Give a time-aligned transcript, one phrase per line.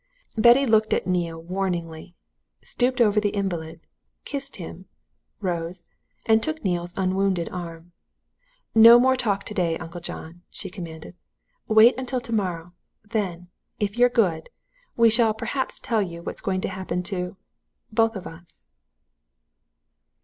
[0.35, 2.15] Betty looked at Neale warningly,
[2.63, 3.81] stooped over the invalid,
[4.25, 4.87] kissed him,
[5.41, 5.85] rose
[6.25, 7.91] and took Neale's unwounded arm.
[8.73, 11.15] "No more talk today, Uncle John!" she commanded.
[11.67, 12.73] "Wait until tomorrow.
[13.03, 14.49] Then if you're very good
[14.97, 17.35] we shall perhaps tell you what is going to happen to
[17.91, 18.65] both of us!"